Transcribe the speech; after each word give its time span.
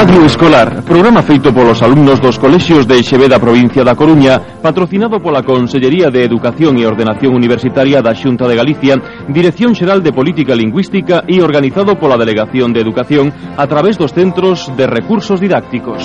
Radio 0.00 0.24
Escolar, 0.24 0.82
programa 0.82 1.20
feito 1.20 1.52
polos 1.52 1.82
alumnos 1.82 2.24
dos 2.24 2.38
colexios 2.38 2.88
de 2.88 3.04
Xeveda 3.04 3.36
provincia 3.36 3.84
da 3.84 3.92
Coruña, 3.92 4.40
patrocinado 4.64 5.20
pola 5.20 5.44
Consellería 5.44 6.08
de 6.08 6.24
Educación 6.24 6.80
e 6.80 6.88
Ordenación 6.88 7.36
Universitaria 7.36 8.00
da 8.00 8.16
Xunta 8.16 8.48
de 8.48 8.56
Galicia, 8.56 8.96
Dirección 9.28 9.76
Xeral 9.76 10.00
de 10.00 10.16
Política 10.16 10.56
Lingüística 10.56 11.28
e 11.28 11.44
organizado 11.44 12.00
pola 12.00 12.16
Delegación 12.16 12.72
de 12.72 12.80
Educación 12.80 13.28
a 13.60 13.68
través 13.68 14.00
dos 14.00 14.16
Centros 14.16 14.72
de 14.72 14.88
Recursos 14.88 15.36
Didácticos. 15.36 16.00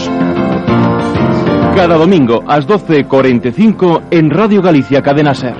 Cada 1.72 1.96
domingo 1.96 2.44
ás 2.52 2.68
12.45 2.68 4.12
en 4.12 4.28
Radio 4.28 4.60
Galicia 4.60 5.00
Cadena 5.00 5.32
Ser. 5.32 5.56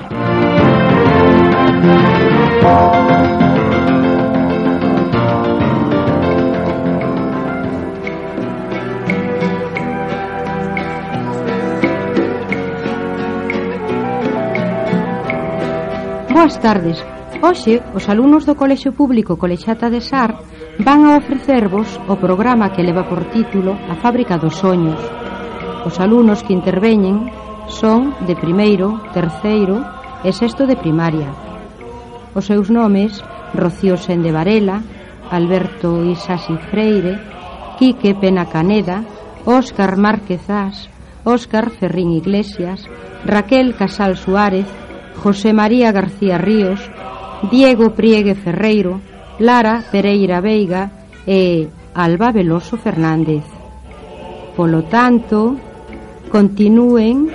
Boas 16.46 16.62
tardes. 16.62 17.04
Hoxe, 17.42 17.82
os 17.98 18.06
alumnos 18.06 18.46
do 18.46 18.54
Colexio 18.54 18.94
Público 18.94 19.34
Colexata 19.34 19.90
de 19.90 19.98
Sar 19.98 20.38
van 20.78 21.02
a 21.02 21.18
ofrecervos 21.18 21.98
o 22.06 22.14
programa 22.22 22.70
que 22.70 22.86
leva 22.86 23.02
por 23.10 23.26
título 23.34 23.74
A 23.90 23.98
Fábrica 23.98 24.38
dos 24.38 24.54
Soños. 24.62 25.02
Os 25.82 25.98
alumnos 25.98 26.46
que 26.46 26.54
interveñen 26.54 27.34
son 27.66 28.14
de 28.30 28.38
primeiro, 28.38 29.02
terceiro 29.10 29.82
e 30.22 30.30
sexto 30.30 30.70
de 30.70 30.78
primaria. 30.78 31.34
Os 32.30 32.46
seus 32.46 32.70
nomes, 32.70 33.18
Rocío 33.50 33.98
Sende 33.98 34.30
Varela, 34.30 34.86
Alberto 35.34 36.06
Isasi 36.06 36.54
Freire, 36.70 37.18
Quique 37.74 38.14
Pena 38.14 38.46
Caneda, 38.46 39.02
Óscar 39.42 39.98
Márquez 39.98 40.46
As, 40.46 40.86
Óscar 41.26 41.74
Ferrín 41.74 42.14
Iglesias, 42.14 42.86
Raquel 43.26 43.74
Casal 43.74 44.14
Suárez, 44.14 44.85
José 45.22 45.52
María 45.52 45.92
García 45.92 46.38
Ríos, 46.38 46.80
Diego 47.50 47.90
Priegue 47.94 48.34
Ferreiro, 48.34 49.00
Lara 49.38 49.84
Pereira 49.90 50.40
Veiga 50.40 50.90
e 51.26 51.68
Alba 51.94 52.32
Veloso 52.32 52.76
Fernández. 52.76 53.44
Polo 54.56 54.84
tanto, 54.88 55.56
continúen 56.32 57.28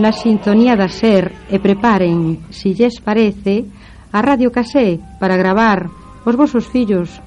na 0.00 0.12
sintonía 0.12 0.72
da 0.72 0.88
SER 0.88 1.32
e 1.52 1.60
preparen, 1.60 2.48
si 2.48 2.72
lles 2.72 2.96
parece, 3.04 3.68
a 4.12 4.24
Radio 4.24 4.48
Casé 4.52 5.00
para 5.20 5.36
gravar 5.36 5.92
os 6.24 6.34
vosos 6.36 6.64
fillos 6.68 7.20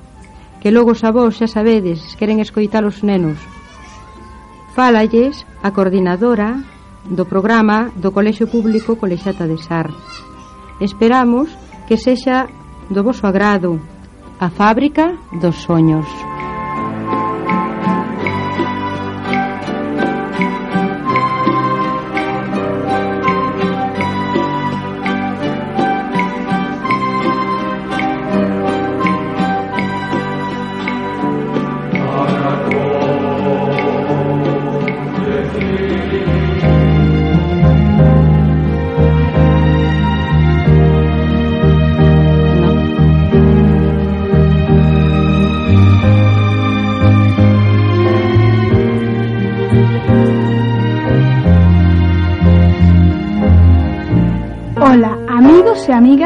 que 0.62 0.74
logo 0.74 0.98
xa 0.98 1.14
vos 1.14 1.38
xa 1.38 1.46
sabedes 1.46 2.02
queren 2.18 2.42
escoitar 2.42 2.82
os 2.90 3.06
nenos. 3.06 3.38
Fálalles 4.74 5.46
a 5.62 5.70
coordinadora 5.70 6.66
do 7.10 7.26
programa 7.26 7.92
do 7.96 8.12
Colexio 8.12 8.48
Público 8.48 8.96
Colexata 8.96 9.48
de 9.48 9.62
Sar. 9.62 9.90
Esperamos 10.82 11.50
que 11.88 11.98
sexa 11.98 12.48
do 12.90 13.04
vosso 13.04 13.26
agrado 13.28 13.80
a 14.40 14.50
fábrica 14.50 15.16
dos 15.42 15.56
soños. 15.64 16.35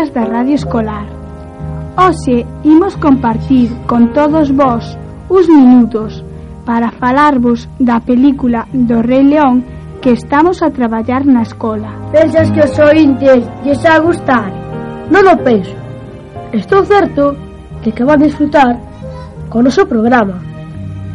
programas 0.09 0.14
da 0.14 0.25
Radio 0.25 0.56
Escolar. 0.56 1.06
Hoxe 1.97 2.46
imos 2.64 2.96
compartir 2.97 3.70
con 3.88 4.14
todos 4.14 4.52
vós 4.52 4.97
uns 5.30 5.47
minutos 5.47 6.24
para 6.66 6.92
falarvos 6.92 7.68
da 7.80 8.00
película 8.00 8.66
do 8.74 9.02
Rei 9.02 9.24
León 9.24 9.64
que 10.02 10.12
estamos 10.12 10.62
a 10.64 10.69
traballar 10.69 11.25
na 11.25 11.42
escola. 11.42 11.90
Pensas 12.12 12.50
que 12.52 12.62
os 12.62 12.80
ointes 12.80 13.44
lles 13.64 13.86
a 13.86 14.00
gustar? 14.00 14.50
Non 15.12 15.25
o 15.28 15.36
penso. 15.44 15.75
Estou 16.53 16.86
certo 16.86 17.36
de 17.84 17.92
que 17.92 18.06
van 18.06 18.22
disfrutar 18.22 18.80
con 19.50 19.62
o 19.62 19.66
noso 19.68 19.86
programa, 19.86 20.40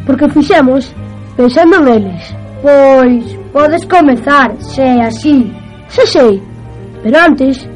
porque 0.05 0.29
fixemos 0.29 0.93
pensando 1.35 1.81
neles. 1.81 2.35
Pois, 2.61 3.23
podes 3.51 3.83
comezar, 3.85 4.55
se 4.59 4.85
así. 5.01 5.51
Se 5.87 6.05
sei, 6.05 6.41
pero 7.03 7.21
antes 7.21 7.74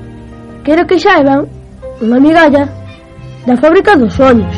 quero 0.70 0.86
que 0.86 1.02
saiban 1.02 1.50
unha 1.98 2.22
migalla 2.22 2.70
da 3.42 3.58
fábrica 3.58 3.98
dos 3.98 4.14
soños. 4.14 4.54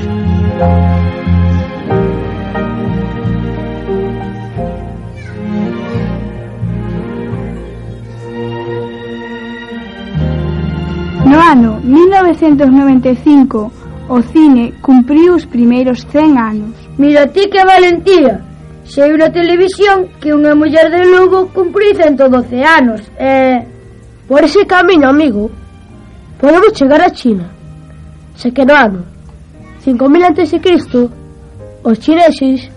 No 11.31 11.39
ano 11.39 11.79
1995 11.79 13.71
o 14.11 14.19
cine 14.35 14.75
cumpriu 14.83 15.39
os 15.39 15.47
primeiros 15.47 16.03
100 16.11 16.35
anos. 16.35 16.75
Mira 16.99 17.31
ti 17.31 17.47
que 17.47 17.63
valentía! 17.63 18.43
Sei 18.83 19.15
na 19.15 19.31
televisión 19.31 20.11
que 20.19 20.35
unha 20.35 20.59
muller 20.59 20.91
de 20.91 21.07
Lugo 21.07 21.47
cumpriu 21.55 21.95
112 21.95 22.59
anos. 22.67 22.99
Eh, 23.15 23.63
por 24.27 24.43
ese 24.43 24.67
camiño, 24.67 25.07
amigo 25.07 25.60
podemos 26.41 26.73
chegar 26.73 27.01
a 27.01 27.11
China, 27.11 27.47
Se 28.35 28.51
que 28.51 28.65
no 28.65 28.73
ano 28.73 29.05
5000 29.83 30.25
a.C. 30.25 31.09
os 31.83 31.99
chineses 31.99 32.69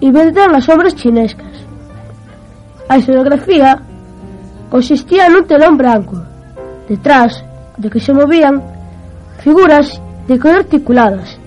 inventaron 0.00 0.54
as 0.54 0.68
obras 0.68 0.94
chinescas. 0.94 1.54
A 2.88 2.98
escenografía 2.98 3.82
consistía 4.70 5.26
nun 5.26 5.46
telón 5.50 5.74
branco, 5.74 6.18
detrás 6.86 7.42
de 7.78 7.90
que 7.90 7.98
se 7.98 8.14
movían 8.14 8.62
figuras 9.42 9.98
de 10.30 10.38
cor 10.38 10.62
articuladas. 10.62 11.38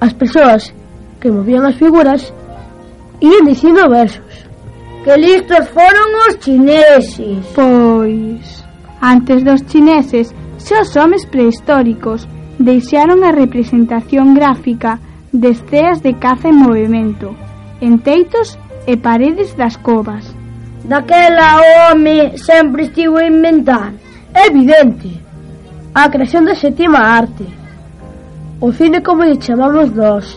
As 0.00 0.12
persoas 0.12 0.72
que 1.20 1.32
movían 1.32 1.64
as 1.64 1.76
figuras 1.76 2.32
iban 3.20 3.48
dicindo 3.48 3.88
versos. 3.88 4.32
Que 5.04 5.16
listos 5.16 5.64
foron 5.72 6.08
os 6.28 6.36
chineses! 6.44 7.40
Pois... 7.56 8.59
Antes 9.00 9.42
dos 9.44 9.64
chineses, 9.66 10.34
xa 10.58 10.84
os 10.84 10.92
homes 10.96 11.24
prehistóricos 11.24 12.28
deixaron 12.60 13.24
a 13.24 13.32
representación 13.32 14.34
gráfica 14.36 15.00
de 15.32 15.56
esteas 15.56 16.02
de 16.04 16.20
caza 16.20 16.52
en 16.52 16.60
movimento, 16.60 17.32
en 17.80 17.96
teitos 18.04 18.60
e 18.84 19.00
paredes 19.00 19.56
das 19.56 19.80
covas. 19.80 20.28
Daquela 20.84 21.64
o 21.64 21.64
home 21.92 22.36
sempre 22.36 22.92
estivo 22.92 23.16
a 23.16 23.24
inventar. 23.24 23.92
Evidente. 24.34 25.16
A 25.94 26.10
creación 26.12 26.44
da 26.44 26.54
sétima 26.54 27.00
arte. 27.00 27.48
O 28.60 28.68
cine 28.72 29.00
como 29.00 29.24
lle 29.24 29.40
chamamos 29.40 29.88
nós. 29.96 30.36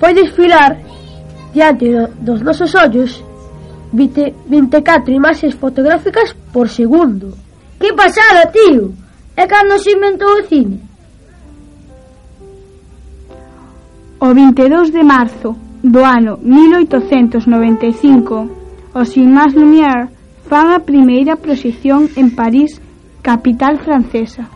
Foi 0.00 0.16
desfilar 0.16 0.80
diante 1.52 1.92
dos 2.24 2.40
nosos 2.40 2.72
ollos 2.74 3.22
20, 3.94 4.34
24 4.46 5.14
imaxes 5.14 5.54
fotográficas 5.54 6.34
por 6.52 6.68
segundo. 6.68 7.32
Que 7.78 7.92
pasada, 7.92 8.50
tío! 8.50 8.92
É 9.36 9.46
cando 9.46 9.78
se 9.78 9.92
inventou 9.92 10.38
o 10.38 10.42
cine. 10.44 10.80
O 14.20 14.34
22 14.34 14.90
de 14.90 15.02
marzo 15.02 15.56
do 15.82 16.04
ano 16.04 16.38
1895, 16.42 18.50
os 18.94 19.16
Imas 19.16 19.54
Lumière 19.54 20.08
fan 20.48 20.74
a 20.74 20.80
primeira 20.80 21.36
proxección 21.36 22.08
en 22.16 22.34
París, 22.34 22.80
capital 23.22 23.78
francesa. 23.78 24.48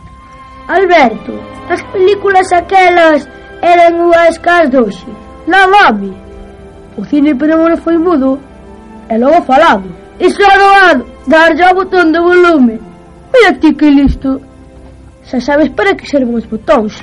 Alberto, 0.67 1.33
as 1.69 1.81
películas 1.91 2.51
aquelas 2.51 3.27
eran 3.61 3.99
unhas 3.99 4.37
cas 4.39 4.69
doxe. 4.71 5.11
Non, 5.47 5.71
home! 5.75 6.15
O 6.95 7.03
cine 7.03 7.35
pero 7.35 7.59
foi 7.77 7.97
mudo 7.97 8.39
e 9.09 9.17
logo 9.17 9.41
falamos. 9.41 9.91
Iso 10.19 10.43
doado, 10.43 11.05
darlle 11.27 11.63
ao 11.63 11.75
botón 11.75 12.11
de 12.11 12.19
volume. 12.19 12.79
Mira 13.33 13.57
ti 13.59 13.73
que 13.73 13.89
listo. 13.89 14.41
Xa 15.23 15.39
sabes 15.41 15.69
para 15.69 15.95
que 15.95 16.05
serven 16.05 16.35
os 16.35 16.45
botóns. 16.45 16.93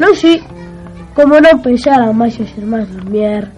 Non 0.00 0.12
si, 0.14 0.42
como 1.16 1.40
non 1.40 1.62
pensaran 1.64 2.12
máis 2.12 2.36
os 2.42 2.50
irmáns 2.58 2.90
Lumière. 2.92 3.48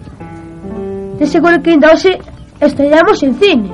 De 1.17 1.25
seguro 1.25 1.59
que 1.61 1.71
ainda 1.73 1.91
hoxe 1.91 2.15
estallamos 2.61 3.17
en 3.23 3.33
cine. 3.41 3.71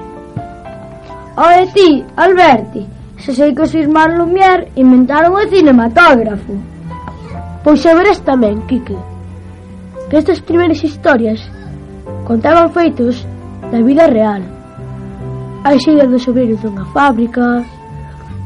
Oe 1.36 1.66
ti, 1.76 2.06
Alberti, 2.16 2.86
se 3.20 3.34
sei 3.34 3.52
que 3.52 3.66
os 3.66 3.74
irmáns 3.74 4.16
Lumière 4.16 4.72
inventaron 4.80 5.36
o 5.36 5.44
cinematógrafo. 5.50 6.54
Pois 7.64 7.82
xa 7.84 7.92
verás 7.98 8.20
tamén, 8.24 8.64
Kike, 8.70 8.96
que 10.08 10.16
estas 10.22 10.40
primeiras 10.40 10.80
historias 10.84 11.42
contaban 12.24 12.72
feitos 12.72 13.28
da 13.74 13.82
vida 13.82 14.06
real. 14.06 14.42
Hai 15.64 15.80
xeiras 15.80 16.08
dos 16.08 16.28
obreiros 16.28 16.62
dunha 16.62 16.86
fábrica, 16.94 17.66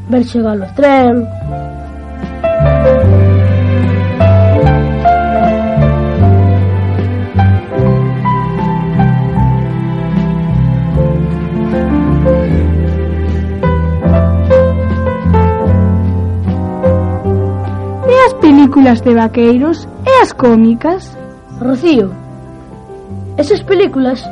ver 0.08 0.24
chegar 0.24 0.56
o 0.56 0.68
tren, 0.72 1.28
películas 18.40 19.02
de 19.02 19.12
vaqueiros 19.12 19.88
e 20.06 20.22
as 20.22 20.32
cómicas? 20.32 21.18
Rocío, 21.60 22.12
esas 23.36 23.60
películas 23.62 24.24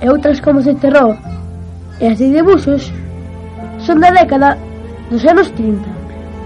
e 0.00 0.08
outras 0.08 0.40
como 0.40 0.62
de 0.62 0.74
terror 0.74 1.16
e 2.00 2.06
as 2.06 2.18
de 2.18 2.30
debuxos 2.30 2.92
son 3.78 4.00
da 4.00 4.10
década 4.10 4.56
dos 5.10 5.24
anos 5.26 5.50
30. 5.52 5.82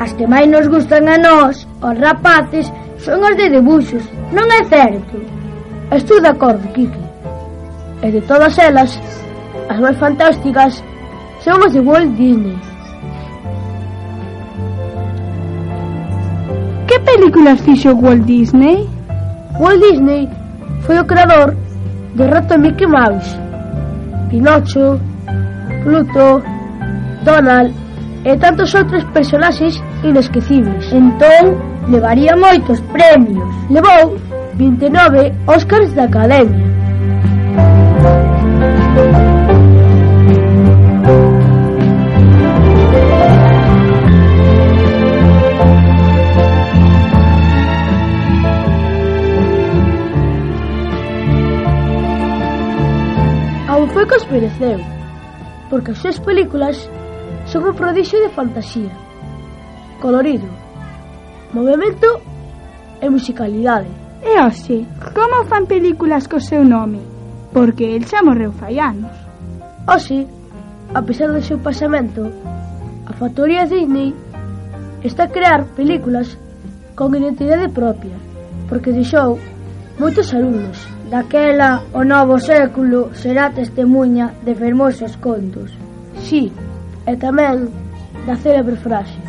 As 0.01 0.13
que 0.15 0.27
máis 0.27 0.49
nos 0.49 0.67
gustan 0.67 1.05
a 1.09 1.19
nós, 1.19 1.69
os 1.81 1.97
rapaces, 2.01 2.73
son 2.99 3.21
as 3.25 3.37
de 3.37 3.53
debuxos, 3.53 4.03
non 4.33 4.49
é 4.49 4.65
certo? 4.65 5.21
Estou 5.93 6.21
de 6.21 6.33
acordo, 6.33 6.65
Kiki. 6.73 7.03
E 8.03 8.09
de 8.11 8.21
todas 8.25 8.57
elas, 8.59 8.97
as 9.69 9.79
máis 9.79 9.97
fantásticas 10.01 10.81
son 11.45 11.61
as 11.61 11.73
de 11.77 11.81
Walt 11.85 12.17
Disney. 12.17 12.57
Que 16.89 16.97
películas 17.05 17.61
fixo 17.61 17.93
Walt 17.93 18.25
Disney? 18.25 18.89
Walt 19.61 19.81
Disney 19.85 20.29
foi 20.89 20.99
o 20.99 21.05
creador 21.05 21.55
do 22.17 22.25
rato 22.25 22.59
Mickey 22.59 22.89
Mouse 22.89 23.42
Pinocho, 24.33 24.99
Pluto, 25.85 26.43
Donald 27.23 27.71
e 28.25 28.35
tantos 28.39 28.75
outros 28.75 29.05
personaxes 29.13 29.77
inesquecibles. 30.03 30.91
Entón, 30.91 31.61
levaría 31.93 32.35
moitos 32.35 32.81
premios. 32.97 33.45
Levou 33.69 34.17
29 34.57 35.37
Óscars 35.47 35.93
da 35.93 36.05
Academia. 36.05 36.62
deu, 54.63 54.79
porque 55.67 55.91
as 55.91 55.99
súas 55.99 56.23
películas 56.23 56.79
son 57.51 57.67
un 57.67 57.75
prodixio 57.75 58.23
de 58.23 58.31
fantasía, 58.31 58.95
colorido, 59.99 60.47
movimento 61.51 62.23
e 63.03 63.11
musicalidade. 63.11 63.91
E 64.23 64.39
hoxe, 64.39 64.87
como 65.11 65.43
fan 65.51 65.67
películas 65.67 66.31
co 66.31 66.39
seu 66.39 66.63
nome? 66.63 67.03
Porque 67.51 67.99
el 67.99 68.07
xa 68.07 68.23
morreu 68.23 68.55
fai 68.55 68.79
anos. 68.79 69.11
Oxe, 69.91 70.31
a 70.95 71.03
pesar 71.03 71.35
do 71.35 71.43
seu 71.43 71.59
pasamento, 71.59 72.31
a 73.11 73.13
factoría 73.19 73.67
Disney 73.67 74.15
está 75.03 75.27
a 75.27 75.35
crear 75.35 75.67
películas 75.75 76.39
con 76.95 77.11
identidade 77.19 77.67
propia, 77.67 78.15
porque 78.71 78.95
deixou 78.95 79.43
moitos 79.99 80.31
alumnos 80.31 80.79
Daquela, 81.13 81.85
o 81.93 82.05
novo 82.05 82.41
século 82.41 83.15
será 83.15 83.51
testemunha 83.51 84.33
de 84.47 84.55
fermosos 84.55 85.15
contos. 85.17 85.69
Sí, 86.25 86.49
e 87.05 87.13
tamén 87.21 87.69
da 88.25 88.33
célebre 88.41 88.81
frase. 88.81 89.21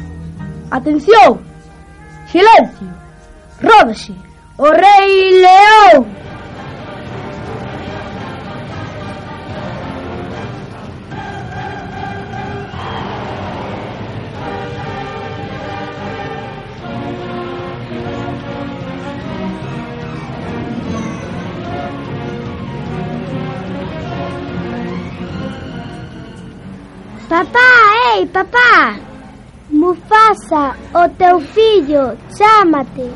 Atención! 0.72 1.44
Silencio! 2.32 2.88
Ródese! 3.60 4.16
O 4.56 4.72
rei 4.72 5.44
león! 5.44 6.23
Papá, 27.34 28.14
ei, 28.14 28.28
papá! 28.28 28.96
Mufasa, 29.72 30.76
o 30.94 31.10
teu 31.18 31.40
fillo, 31.40 32.16
chámate. 32.38 33.10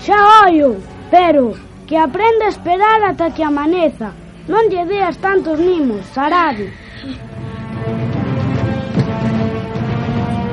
Xa 0.00 0.46
oio, 0.46 0.80
pero 1.10 1.52
que 1.86 1.98
aprenda 1.98 2.46
a 2.46 2.48
esperar 2.48 3.04
ata 3.04 3.30
que 3.30 3.44
amaneza. 3.44 4.08
Non 4.48 4.72
lle 4.72 4.88
deas 4.88 5.20
tantos 5.20 5.60
mimos, 5.60 6.00
Saradi. 6.16 6.72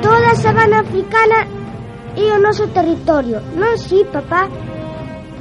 Toda 0.04 0.36
a 0.36 0.36
sabana 0.36 0.84
africana 0.84 1.48
é 2.20 2.26
o 2.36 2.42
noso 2.44 2.68
territorio, 2.68 3.40
non 3.56 3.80
si, 3.80 4.04
papá? 4.12 4.44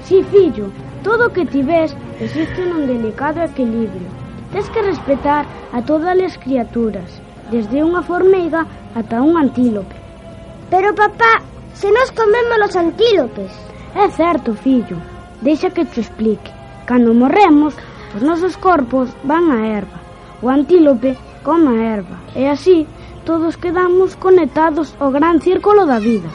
Si, 0.08 0.24
fillo, 0.32 0.72
todo 1.04 1.28
o 1.28 1.34
que 1.36 1.44
ti 1.44 1.60
ves 1.60 1.92
existe 2.24 2.64
nun 2.64 2.88
delicado 2.88 3.44
equilibrio. 3.44 4.08
Tens 4.56 4.72
que 4.72 4.80
respetar 4.80 5.44
a 5.76 5.84
todas 5.84 6.16
as 6.16 6.40
criaturas, 6.40 7.20
desde 7.52 7.84
unha 7.84 8.02
formiga 8.02 8.66
ata 8.96 9.22
un 9.22 9.38
antílope. 9.38 9.96
Pero 10.70 10.94
papá, 10.94 11.42
se 11.74 11.90
nos 11.92 12.12
comemos 12.12 12.60
os 12.68 12.76
antílopes. 12.76 13.52
É 13.96 14.10
certo, 14.14 14.54
fillo. 14.54 14.98
Deixa 15.42 15.70
que 15.70 15.86
te 15.86 16.02
explique. 16.02 16.52
Cando 16.86 17.14
morremos, 17.14 17.74
os 18.16 18.22
nosos 18.22 18.58
corpos 18.58 19.10
van 19.24 19.50
á 19.50 19.60
erva. 19.66 20.00
O 20.42 20.50
antílope 20.50 21.18
come 21.44 21.70
a 21.74 21.98
erva. 21.98 22.18
E 22.36 22.46
así 22.46 22.88
todos 23.26 23.58
quedamos 23.58 24.16
conectados 24.16 24.96
ao 25.00 25.12
gran 25.12 25.42
círculo 25.42 25.86
da 25.86 26.00
vida. 26.00 26.30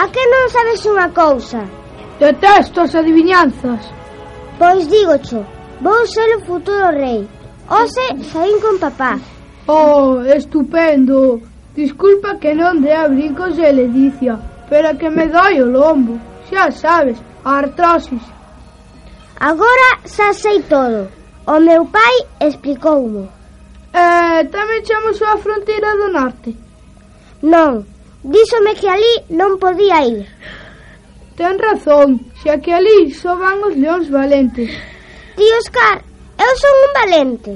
A 0.00 0.08
que 0.08 0.24
non 0.32 0.48
sabes 0.48 0.80
unha 0.88 1.12
cousa? 1.12 1.60
Detesto 2.16 2.80
as 2.80 2.96
adivinanzas. 2.96 3.84
Pois 4.56 4.88
dígocho, 4.88 5.44
vou 5.84 6.00
ser 6.08 6.40
o 6.40 6.44
futuro 6.48 6.88
rei. 6.88 7.28
Ose 7.68 8.06
saín 8.32 8.56
con 8.64 8.80
papá. 8.80 9.20
Oh, 9.68 10.24
estupendo. 10.24 11.44
Disculpa 11.76 12.40
que 12.40 12.56
non 12.56 12.80
dea 12.80 13.12
brincos 13.12 13.60
de 13.60 13.68
ledicia, 13.76 14.40
pero 14.72 14.96
que 14.96 15.12
me 15.12 15.28
doi 15.28 15.60
o 15.60 15.68
lombo. 15.68 16.16
Xa 16.48 16.72
sabes, 16.72 17.20
a 17.44 17.60
artrosis. 17.60 18.24
Agora 19.36 20.00
xa 20.08 20.32
sei 20.32 20.64
todo. 20.64 21.12
O 21.44 21.60
meu 21.60 21.84
pai 21.84 22.16
explicoumo. 22.40 23.28
Eh, 23.92 24.48
tamén 24.48 24.80
chamo 24.80 25.12
a 25.12 25.36
fronteira 25.36 25.92
do 26.00 26.08
norte. 26.08 26.56
Non, 27.44 27.84
Díxome 28.22 28.74
que 28.76 28.88
ali 28.88 29.14
non 29.32 29.56
podía 29.56 30.04
ir. 30.04 30.28
Ten 31.40 31.56
razón, 31.56 32.20
xa 32.44 32.60
que 32.60 32.68
ali 32.68 33.08
só 33.16 33.32
van 33.32 33.64
os 33.64 33.72
leóns 33.72 34.12
valentes. 34.12 34.68
Ti, 35.36 35.46
Oscar, 35.56 36.04
eu 36.36 36.52
son 36.60 36.74
un 36.84 36.92
valente. 37.00 37.52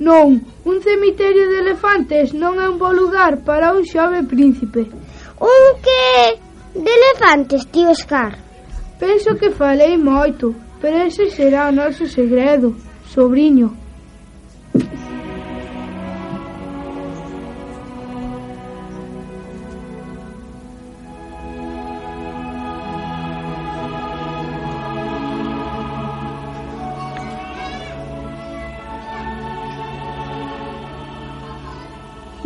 Non, 0.00 0.40
un 0.64 0.76
cemiterio 0.80 1.44
de 1.52 1.60
elefantes 1.60 2.32
non 2.32 2.56
é 2.56 2.64
un 2.72 2.80
bo 2.80 2.88
lugar 2.88 3.44
para 3.44 3.76
un 3.76 3.84
xove 3.84 4.24
príncipe. 4.24 4.88
Un 5.44 5.62
que 5.84 6.04
de 6.72 6.88
elefantes, 6.88 7.68
ti, 7.68 7.84
Oscar? 7.84 8.32
Penso 8.96 9.36
que 9.36 9.52
falei 9.52 10.00
moito, 10.00 10.56
pero 10.80 11.04
ese 11.04 11.28
será 11.28 11.68
o 11.68 11.76
noso 11.76 12.08
segredo, 12.08 12.72
sobrinho. 13.12 13.76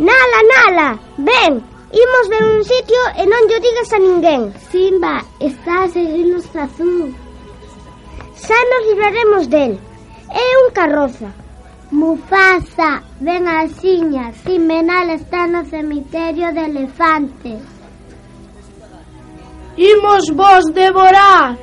Nala, 0.03 0.39
nala, 0.53 0.99
ven, 1.17 1.63
imos 2.03 2.25
de 2.27 2.39
un 2.51 2.63
sitio 2.65 3.01
e 3.15 3.23
non 3.23 3.47
llo 3.47 3.57
digas 3.63 3.91
a 3.95 3.99
ninguén. 4.03 4.41
Simba, 4.67 5.23
está 5.39 5.83
a 5.83 5.87
seguirnos 5.87 6.43
azul. 6.51 7.15
Xa 8.35 8.59
nos 8.67 8.83
libraremos 8.89 9.43
del. 9.47 9.79
É 10.27 10.47
un 10.63 10.67
carroza. 10.75 11.31
Mufasa, 11.89 12.99
ven 13.21 13.47
a 13.47 13.63
xiña, 13.79 14.33
Simenal 14.43 15.07
está 15.11 15.47
no 15.47 15.63
cemiterio 15.71 16.51
de 16.51 16.63
elefantes. 16.65 17.61
Imos 19.77 20.23
vos 20.35 20.65
devorar. 20.73 21.55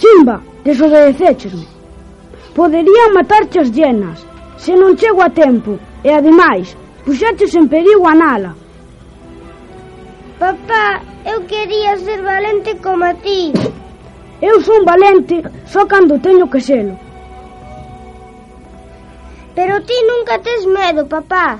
Simba, 0.00 0.36
desobedecéchesme. 0.62 1.66
Poderían 2.54 3.10
matarche 3.18 3.58
as 3.58 3.72
llenas 3.72 4.28
se 4.58 4.74
non 4.74 4.98
chego 4.98 5.22
a 5.22 5.30
tempo 5.30 5.78
e, 6.02 6.10
ademais, 6.10 6.76
puxaches 7.06 7.54
en 7.54 7.66
perigo 7.70 8.04
a 8.06 8.14
nala. 8.14 8.52
Papá, 10.38 11.00
eu 11.24 11.46
quería 11.46 11.96
ser 11.96 12.22
valente 12.22 12.76
como 12.82 13.04
a 13.04 13.14
ti. 13.14 13.52
Eu 14.42 14.60
son 14.60 14.84
valente 14.84 15.42
só 15.66 15.86
cando 15.86 16.20
teño 16.20 16.50
que 16.50 16.60
selo. 16.60 16.94
Pero 19.54 19.82
ti 19.82 19.94
nunca 20.06 20.38
tes 20.38 20.66
medo, 20.66 21.06
papá. 21.06 21.58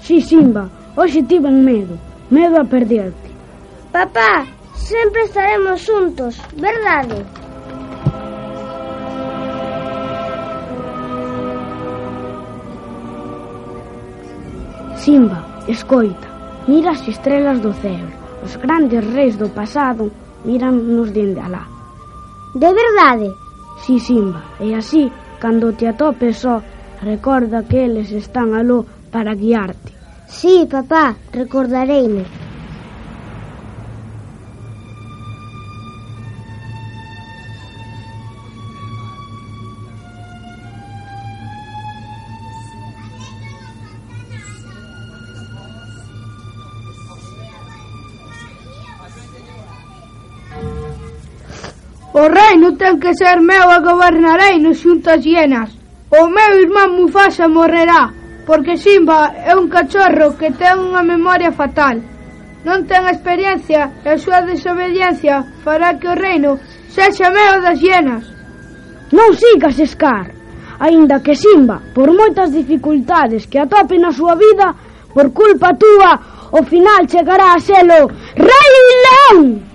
Si, 0.00 0.20
Simba, 0.20 0.68
hoxe 0.96 1.22
tiven 1.22 1.64
medo. 1.64 1.96
Medo 2.30 2.60
a 2.60 2.64
perderte. 2.64 3.28
Papá, 3.92 4.44
sempre 4.74 5.22
estaremos 5.22 5.80
xuntos, 5.80 6.36
verdade? 6.56 7.24
Simba, 15.08 15.42
escoita, 15.66 16.28
mira 16.68 16.90
as 16.90 17.00
estrelas 17.08 17.62
do 17.64 17.72
céu. 17.72 18.04
Os 18.44 18.56
grandes 18.56 19.02
reis 19.16 19.40
do 19.40 19.48
pasado 19.48 20.12
mirannos 20.44 21.08
dende 21.16 21.40
alá. 21.40 21.64
De 22.54 22.70
verdade? 22.80 23.32
Si, 23.80 24.00
Simba, 24.00 24.44
e 24.60 24.74
así, 24.74 25.08
cando 25.40 25.72
te 25.72 25.88
atopes 25.88 26.44
só, 26.44 26.60
recorda 27.00 27.64
que 27.64 27.88
eles 27.88 28.12
están 28.12 28.52
aló 28.52 28.84
para 29.10 29.32
guiarte. 29.32 29.96
Si, 30.28 30.68
papá, 30.68 31.16
recordareime. 31.32 32.26
O 52.18 52.26
reino 52.26 52.74
ten 52.80 52.98
que 52.98 53.14
ser 53.14 53.38
meu 53.50 53.70
e 53.70 53.78
gobernarei 53.88 54.58
nos 54.58 54.82
xuntas 54.82 55.22
hienas. 55.22 55.70
O 56.10 56.26
meu 56.26 56.50
irmán 56.64 56.90
Mufasa 56.98 57.46
morrerá, 57.46 58.10
porque 58.44 58.74
Simba 58.76 59.30
é 59.50 59.54
un 59.54 59.70
cachorro 59.70 60.34
que 60.34 60.50
ten 60.50 60.82
unha 60.82 61.06
memoria 61.06 61.54
fatal. 61.54 62.02
Non 62.66 62.90
ten 62.90 63.06
experiencia 63.06 64.02
e 64.02 64.08
a 64.10 64.18
súa 64.18 64.42
desobediencia 64.42 65.46
fará 65.62 65.94
que 65.94 66.10
o 66.10 66.18
reino 66.18 66.58
sexa 66.90 67.30
meu 67.30 67.62
das 67.62 67.78
hienas. 67.78 68.26
Non 69.14 69.30
sigas, 69.38 69.78
Scar. 69.78 70.34
Aínda 70.82 71.22
que 71.22 71.38
Simba, 71.38 71.78
por 71.94 72.10
moitas 72.10 72.50
dificultades 72.50 73.46
que 73.46 73.62
atope 73.62 73.94
na 73.94 74.10
súa 74.10 74.34
vida, 74.34 74.74
por 75.14 75.30
culpa 75.30 75.70
túa, 75.78 76.18
ao 76.50 76.66
final 76.66 77.06
chegará 77.06 77.54
a 77.54 77.62
selo 77.62 78.10
Rei 78.34 78.74
León! 79.06 79.67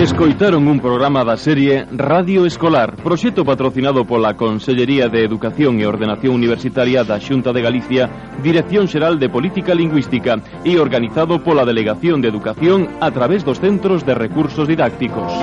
Escoitaron 0.00 0.66
un 0.66 0.80
programa 0.80 1.20
da 1.28 1.36
serie 1.36 1.84
Radio 1.92 2.46
Escolar, 2.46 2.96
proxecto 3.04 3.44
patrocinado 3.44 4.08
pola 4.08 4.32
Consellería 4.32 5.12
de 5.12 5.20
Educación 5.28 5.76
e 5.76 5.84
Ordenación 5.84 6.32
Universitaria 6.40 7.04
da 7.04 7.20
Xunta 7.20 7.52
de 7.52 7.60
Galicia, 7.60 8.08
Dirección 8.40 8.88
Xeral 8.88 9.20
de 9.20 9.28
Política 9.28 9.76
Lingüística 9.76 10.40
e 10.64 10.80
organizado 10.80 11.44
pola 11.44 11.68
Delegación 11.68 12.24
de 12.24 12.32
Educación 12.32 12.88
a 12.96 13.12
través 13.12 13.44
dos 13.44 13.60
Centros 13.60 14.00
de 14.08 14.16
Recursos 14.16 14.64
Didácticos. 14.64 15.36